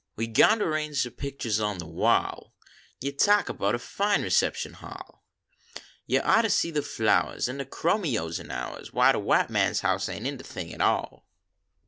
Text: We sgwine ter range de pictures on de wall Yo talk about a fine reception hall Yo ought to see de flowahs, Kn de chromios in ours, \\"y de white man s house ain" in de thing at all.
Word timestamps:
We 0.15 0.27
sgwine 0.27 0.57
ter 0.57 0.67
range 0.71 1.03
de 1.03 1.11
pictures 1.11 1.59
on 1.59 1.77
de 1.77 1.85
wall 1.85 2.55
Yo 3.01 3.11
talk 3.11 3.49
about 3.49 3.75
a 3.75 3.77
fine 3.77 4.23
reception 4.23 4.73
hall 4.73 5.23
Yo 6.07 6.21
ought 6.23 6.41
to 6.41 6.49
see 6.49 6.71
de 6.71 6.81
flowahs, 6.81 7.45
Kn 7.47 7.57
de 7.59 7.65
chromios 7.65 8.39
in 8.39 8.49
ours, 8.49 8.89
\\"y 8.95 9.11
de 9.11 9.19
white 9.19 9.51
man 9.51 9.69
s 9.69 9.81
house 9.81 10.09
ain" 10.09 10.25
in 10.25 10.37
de 10.37 10.43
thing 10.43 10.73
at 10.73 10.81
all. 10.81 11.27